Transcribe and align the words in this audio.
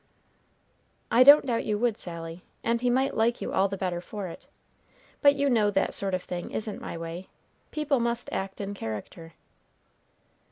"I 1.11 1.21
don't 1.21 1.45
doubt 1.45 1.63
you 1.63 1.77
would, 1.77 1.95
Sally; 1.95 2.43
and 2.63 2.81
he 2.81 2.89
might 2.89 3.15
like 3.15 3.39
you 3.39 3.53
all 3.53 3.67
the 3.67 3.77
better 3.77 4.01
for 4.01 4.25
it. 4.25 4.47
But 5.21 5.35
you 5.35 5.47
know 5.47 5.69
that 5.69 5.93
sort 5.93 6.15
of 6.15 6.23
thing 6.23 6.49
isn't 6.49 6.81
my 6.81 6.97
way. 6.97 7.27
People 7.69 7.99
must 7.99 8.27
act 8.33 8.59
in 8.59 8.73
character." 8.73 9.33